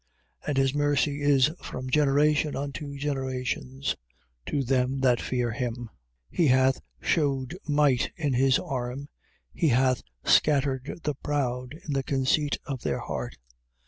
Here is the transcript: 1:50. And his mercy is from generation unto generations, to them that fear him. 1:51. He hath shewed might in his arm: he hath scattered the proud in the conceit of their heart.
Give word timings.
1:50. 0.45 0.47
And 0.47 0.57
his 0.57 0.73
mercy 0.73 1.21
is 1.21 1.51
from 1.63 1.87
generation 1.87 2.55
unto 2.55 2.97
generations, 2.97 3.95
to 4.47 4.63
them 4.63 4.99
that 5.01 5.21
fear 5.21 5.51
him. 5.51 5.75
1:51. 6.33 6.37
He 6.37 6.47
hath 6.47 6.81
shewed 7.03 7.55
might 7.67 8.11
in 8.15 8.33
his 8.33 8.57
arm: 8.57 9.09
he 9.53 9.67
hath 9.67 10.01
scattered 10.25 11.01
the 11.03 11.13
proud 11.13 11.75
in 11.85 11.93
the 11.93 12.01
conceit 12.01 12.57
of 12.65 12.81
their 12.81 12.97
heart. 13.01 13.37